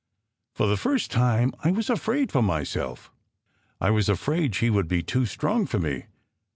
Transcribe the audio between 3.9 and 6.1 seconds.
was afraid she would be too strong for me.